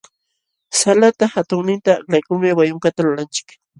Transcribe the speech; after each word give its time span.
Salata 0.79 1.25
hatunninta 1.33 1.89
aklaykulmi 1.99 2.57
wayunkata 2.61 2.99
lulanchik. 3.05 3.47